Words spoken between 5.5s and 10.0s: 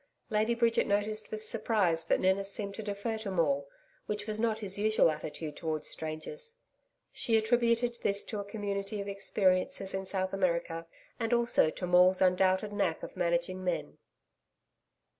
towards strangers. She attributed this to a community of experiences